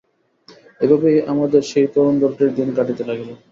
এইভাবেই 0.81 1.17
আমাদের 1.27 1.61
সেই 1.71 1.87
তরুণ 1.93 2.15
দলটির 2.21 2.51
দিন 2.57 2.69
কাটিতে 2.77 3.03
লাগিল। 3.09 3.29